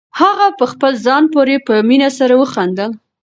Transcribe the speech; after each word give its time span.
هغه 0.19 0.47
په 0.59 0.65
خپل 0.71 0.91
ځان 1.05 1.23
پورې 1.33 1.55
په 1.67 1.73
مینه 1.89 2.09
سره 2.17 2.33
وخندل. 2.41 2.91